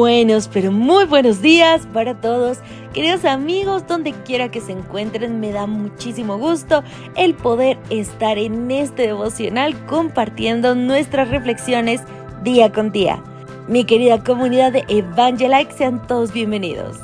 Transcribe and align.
buenos, 0.00 0.48
pero 0.48 0.72
muy 0.72 1.04
buenos 1.04 1.42
días 1.42 1.86
para 1.92 2.18
todos. 2.18 2.56
Queridos 2.94 3.26
amigos, 3.26 3.86
donde 3.86 4.14
quiera 4.24 4.50
que 4.50 4.62
se 4.62 4.72
encuentren, 4.72 5.40
me 5.40 5.52
da 5.52 5.66
muchísimo 5.66 6.38
gusto 6.38 6.82
el 7.16 7.34
poder 7.34 7.78
estar 7.90 8.38
en 8.38 8.70
este 8.70 9.08
devocional 9.08 9.74
compartiendo 9.84 10.74
nuestras 10.74 11.28
reflexiones 11.28 12.00
día 12.42 12.72
con 12.72 12.92
día. 12.92 13.22
Mi 13.68 13.84
querida 13.84 14.24
comunidad 14.24 14.72
de 14.72 14.86
Evangelike, 14.88 15.76
sean 15.76 16.06
todos 16.06 16.32
bienvenidos. 16.32 16.96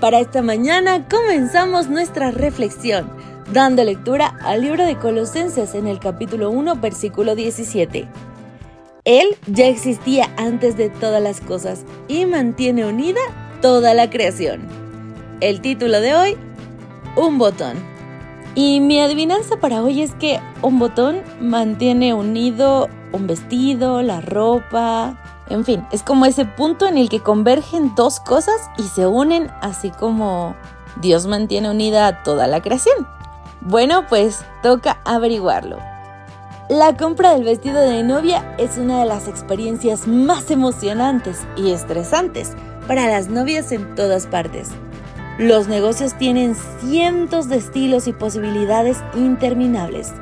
Para 0.00 0.18
esta 0.18 0.40
mañana 0.40 1.06
comenzamos 1.06 1.90
nuestra 1.90 2.30
reflexión, 2.30 3.10
dando 3.52 3.84
lectura 3.84 4.38
al 4.40 4.62
libro 4.62 4.86
de 4.86 4.96
Colosenses 4.96 5.74
en 5.74 5.86
el 5.86 5.98
capítulo 5.98 6.50
1, 6.50 6.76
versículo 6.76 7.34
17. 7.34 8.08
Él 9.08 9.38
ya 9.46 9.64
existía 9.68 10.28
antes 10.36 10.76
de 10.76 10.90
todas 10.90 11.22
las 11.22 11.40
cosas 11.40 11.86
y 12.08 12.26
mantiene 12.26 12.84
unida 12.84 13.20
toda 13.62 13.94
la 13.94 14.10
creación. 14.10 14.68
El 15.40 15.62
título 15.62 16.02
de 16.02 16.14
hoy, 16.14 16.36
Un 17.16 17.38
botón. 17.38 17.78
Y 18.54 18.80
mi 18.80 19.00
adivinanza 19.00 19.56
para 19.60 19.82
hoy 19.82 20.02
es 20.02 20.12
que 20.16 20.40
un 20.60 20.78
botón 20.78 21.22
mantiene 21.40 22.12
unido 22.12 22.90
un 23.12 23.26
vestido, 23.26 24.02
la 24.02 24.20
ropa, 24.20 25.18
en 25.48 25.64
fin, 25.64 25.86
es 25.90 26.02
como 26.02 26.26
ese 26.26 26.44
punto 26.44 26.86
en 26.86 26.98
el 26.98 27.08
que 27.08 27.20
convergen 27.20 27.94
dos 27.94 28.20
cosas 28.20 28.60
y 28.76 28.82
se 28.82 29.06
unen 29.06 29.50
así 29.62 29.90
como 29.90 30.54
Dios 31.00 31.26
mantiene 31.26 31.70
unida 31.70 32.22
toda 32.24 32.46
la 32.46 32.60
creación. 32.60 33.08
Bueno, 33.62 34.06
pues 34.06 34.44
toca 34.62 35.00
averiguarlo. 35.06 35.78
La 36.68 36.98
compra 36.98 37.32
del 37.32 37.44
vestido 37.44 37.80
de 37.80 38.02
novia 38.02 38.54
es 38.58 38.76
una 38.76 39.00
de 39.00 39.06
las 39.06 39.26
experiencias 39.26 40.06
más 40.06 40.50
emocionantes 40.50 41.46
y 41.56 41.70
estresantes 41.70 42.52
para 42.86 43.08
las 43.08 43.30
novias 43.30 43.72
en 43.72 43.94
todas 43.94 44.26
partes. 44.26 44.68
Los 45.38 45.66
negocios 45.66 46.12
tienen 46.18 46.54
cientos 46.80 47.48
de 47.48 47.56
estilos 47.56 48.06
y 48.06 48.12
posibilidades 48.12 48.98
interminables. 49.14 50.12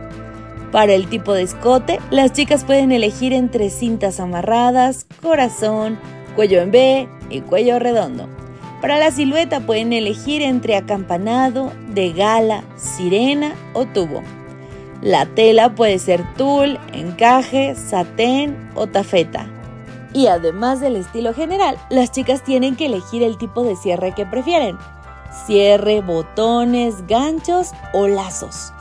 Para 0.70 0.94
el 0.94 1.08
tipo 1.08 1.32
de 1.32 1.42
escote, 1.42 1.98
las 2.12 2.32
chicas 2.32 2.62
pueden 2.62 2.92
elegir 2.92 3.32
entre 3.32 3.68
cintas 3.68 4.20
amarradas, 4.20 5.06
corazón, 5.22 5.98
cuello 6.36 6.60
en 6.60 6.70
B 6.70 7.08
y 7.28 7.40
cuello 7.40 7.80
redondo. 7.80 8.28
Para 8.80 8.98
la 8.98 9.10
silueta 9.10 9.66
pueden 9.66 9.92
elegir 9.92 10.42
entre 10.42 10.76
acampanado, 10.76 11.72
de 11.88 12.12
gala, 12.12 12.62
sirena 12.76 13.52
o 13.72 13.84
tubo. 13.84 14.22
La 15.02 15.26
tela 15.26 15.74
puede 15.74 15.98
ser 15.98 16.24
tul, 16.34 16.78
encaje, 16.92 17.74
satén 17.74 18.70
o 18.74 18.86
tafeta. 18.86 19.46
Y 20.12 20.28
además 20.28 20.80
del 20.80 20.96
estilo 20.96 21.34
general, 21.34 21.76
las 21.90 22.10
chicas 22.10 22.42
tienen 22.42 22.76
que 22.76 22.86
elegir 22.86 23.22
el 23.22 23.36
tipo 23.36 23.62
de 23.62 23.76
cierre 23.76 24.12
que 24.12 24.24
prefieren. 24.24 24.78
Cierre, 25.46 26.00
botones, 26.00 27.06
ganchos 27.06 27.72
o 27.92 28.08
lazos. 28.08 28.72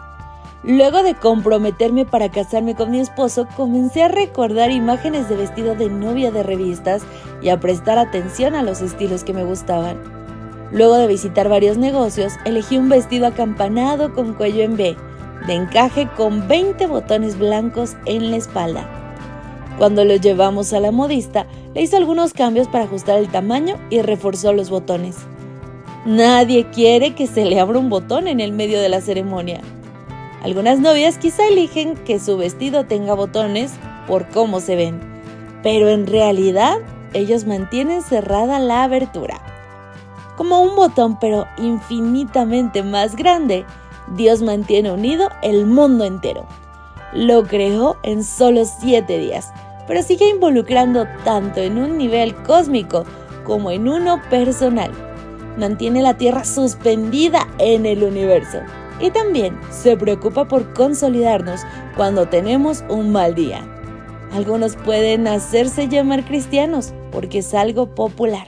Luego 0.64 1.04
de 1.04 1.14
comprometerme 1.14 2.06
para 2.06 2.32
casarme 2.32 2.74
con 2.74 2.90
mi 2.90 3.00
esposo, 3.00 3.48
comencé 3.56 4.04
a 4.04 4.08
recordar 4.08 4.72
imágenes 4.72 5.28
de 5.30 5.36
vestido 5.36 5.76
de 5.76 5.90
novia 5.90 6.32
de 6.32 6.42
revistas 6.42 7.04
y 7.42 7.50
a 7.50 7.60
prestar 7.60 8.00
atención 8.00 8.56
a 8.56 8.64
los 8.64 8.82
estilos 8.82 9.24
que 9.24 9.34
me 9.34 9.44
gustaban. 9.44 10.02
Luego 10.72 10.96
de 10.96 11.08
visitar 11.08 11.50
varios 11.50 11.78
negocios, 11.78 12.34
elegí 12.46 12.78
un 12.78 12.90
vestido 12.90 13.28
acampanado 13.28 14.14
con 14.14 14.34
cuello 14.34 14.64
en 14.64 14.76
B, 14.76 14.98
de 15.48 15.54
encaje 15.54 16.08
con 16.16 16.48
20 16.48 16.88
botones 16.88 17.38
blancos 17.38 17.96
en 18.06 18.32
la 18.32 18.38
espalda. 18.38 18.90
Cuando 19.78 20.06
lo 20.06 20.16
llevamos 20.16 20.72
a 20.74 20.80
la 20.80 20.92
modista, 20.92 21.46
le 21.74 21.82
hizo 21.82 21.98
algunos 21.98 22.34
cambios 22.34 22.68
para 22.68 22.86
ajustar 22.86 23.20
el 23.20 23.30
tamaño 23.30 23.78
y 23.90 24.02
reforzó 24.02 24.54
los 24.54 24.70
botones. 24.70 25.18
Nadie 26.06 26.70
quiere 26.70 27.16
que 27.16 27.28
se 27.28 27.46
le 27.46 27.60
abra 27.60 27.80
un 27.80 27.90
botón 27.90 28.28
en 28.28 28.40
el 28.40 28.52
medio 28.52 28.80
de 28.80 28.90
la 28.90 29.02
ceremonia. 29.02 29.60
Algunas 30.44 30.80
novias 30.80 31.18
quizá 31.18 31.48
eligen 31.48 31.96
que 31.96 32.20
su 32.20 32.38
vestido 32.38 32.86
tenga 32.86 33.16
botones 33.16 33.74
por 34.08 34.30
cómo 34.30 34.60
se 34.60 34.76
ven, 34.76 35.02
pero 35.64 35.90
en 35.90 36.06
realidad 36.06 36.78
ellos 37.14 37.46
mantienen 37.46 38.02
cerrada 38.04 38.60
la 38.60 38.84
abertura. 38.84 39.42
Como 40.38 40.62
un 40.62 40.76
botón 40.76 41.18
pero 41.20 41.48
infinitamente 41.58 42.84
más 42.84 43.16
grande, 43.16 43.66
Dios 44.14 44.42
mantiene 44.42 44.92
unido 44.92 45.30
el 45.42 45.66
mundo 45.66 46.04
entero. 46.04 46.46
Lo 47.14 47.44
creó 47.44 47.98
en 48.04 48.24
solo 48.24 48.66
siete 48.66 49.18
días, 49.18 49.52
pero 49.88 50.02
sigue 50.02 50.30
involucrando 50.30 51.06
tanto 51.24 51.62
en 51.62 51.78
un 51.78 51.98
nivel 51.98 52.36
cósmico 52.44 53.06
como 53.46 53.72
en 53.72 53.88
uno 53.88 54.22
personal. 54.30 54.92
Mantiene 55.58 56.02
la 56.02 56.18
Tierra 56.18 56.44
suspendida 56.44 57.48
en 57.60 57.86
el 57.86 58.04
universo 58.04 58.60
y 59.00 59.12
también 59.12 59.58
se 59.70 59.96
preocupa 59.98 60.48
por 60.48 60.74
consolidarnos 60.74 61.62
cuando 61.96 62.28
tenemos 62.28 62.84
un 62.90 63.12
mal 63.12 63.36
día. 63.36 63.66
Algunos 64.34 64.76
pueden 64.76 65.28
hacerse 65.28 65.88
llamar 65.88 66.26
cristianos 66.26 66.94
porque 67.12 67.40
es 67.40 67.54
algo 67.54 67.96
popular, 67.96 68.48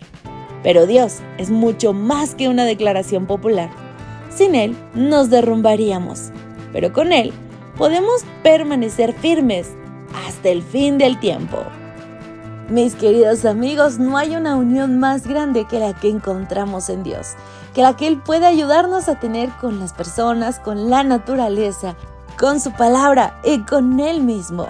pero 0.63 0.85
Dios 0.85 1.19
es 1.38 1.50
mucho 1.50 1.94
más 1.94 2.35
que 2.35 2.50
una 2.50 2.66
declaración 2.66 3.25
popular. 3.25 3.86
Sin 4.37 4.53
Él 4.53 4.77
nos 4.93 5.31
derrumbaríamos, 5.31 6.29
pero 6.71 6.93
con 6.93 7.11
Él 7.11 7.33
podemos 7.75 8.23
permanecer 8.43 9.13
firmes 9.13 9.71
hasta 10.27 10.49
el 10.49 10.61
fin 10.61 10.99
del 10.99 11.19
tiempo. 11.19 11.57
Mis 12.69 12.93
queridos 12.93 13.45
amigos, 13.45 13.97
no 13.97 14.15
hay 14.15 14.35
una 14.35 14.55
unión 14.55 14.99
más 14.99 15.25
grande 15.25 15.65
que 15.65 15.79
la 15.79 15.95
que 15.95 16.09
encontramos 16.09 16.89
en 16.89 17.01
Dios, 17.01 17.33
que 17.73 17.81
la 17.81 17.97
que 17.97 18.05
Él 18.05 18.21
puede 18.21 18.45
ayudarnos 18.45 19.09
a 19.09 19.19
tener 19.19 19.49
con 19.59 19.79
las 19.79 19.93
personas, 19.93 20.59
con 20.59 20.91
la 20.91 21.01
naturaleza, 21.01 21.95
con 22.37 22.59
su 22.59 22.71
palabra 22.73 23.41
y 23.43 23.61
con 23.61 23.99
Él 23.99 24.21
mismo. 24.21 24.67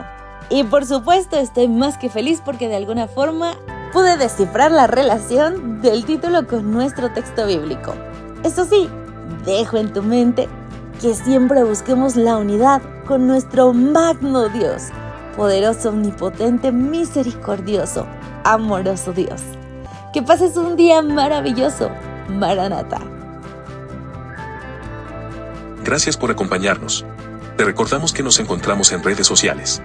Y 0.50 0.64
por 0.64 0.86
supuesto 0.86 1.36
estoy 1.36 1.68
más 1.68 1.98
que 1.98 2.10
feliz 2.10 2.42
porque 2.46 2.70
de 2.70 2.78
alguna 2.78 3.10
forma 3.10 3.56
pude 3.92 4.16
descifrar 4.16 4.72
la 4.72 4.88
relación 4.88 5.82
del 5.82 6.06
título 6.06 6.48
con 6.48 6.72
nuestro 6.72 7.12
texto 7.12 7.46
bíblico. 7.46 7.94
Eso 8.46 8.64
sí, 8.64 8.88
dejo 9.46 9.78
en 9.78 9.94
tu 9.94 10.04
mente 10.04 10.50
que 11.02 11.14
siempre 11.14 11.64
busquemos 11.64 12.16
la 12.16 12.38
unidad 12.38 12.82
con 13.06 13.28
nuestro 13.28 13.74
magno 13.74 14.50
Dios, 14.50 14.84
poderoso, 15.36 15.90
omnipotente, 15.90 16.72
misericordioso, 16.72 18.08
amoroso 18.44 19.14
Dios. 19.14 19.42
Que 20.14 20.22
pases 20.22 20.58
un 20.58 20.76
día 20.76 21.02
maravilloso, 21.02 21.90
Maranata. 22.30 23.00
Gracias 25.84 26.18
por 26.18 26.32
acompañarnos. 26.32 27.06
Te 27.56 27.64
recordamos 27.64 28.14
que 28.14 28.24
nos 28.24 28.40
encontramos 28.40 28.92
en 28.92 29.04
redes 29.04 29.26
sociales. 29.26 29.82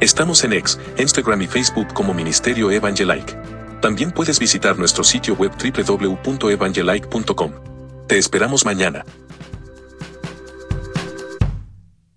Estamos 0.00 0.44
en 0.44 0.52
X, 0.52 0.78
Instagram 0.98 1.42
y 1.42 1.46
Facebook 1.46 1.92
como 1.94 2.12
Ministerio 2.12 2.70
Evangelike. 2.70 3.36
También 3.80 4.12
puedes 4.12 4.38
visitar 4.38 4.78
nuestro 4.78 5.02
sitio 5.02 5.34
web 5.34 5.52
www.evangelike.com. 5.52 7.75
Te 8.06 8.18
esperamos 8.18 8.64
mañana. 8.64 9.04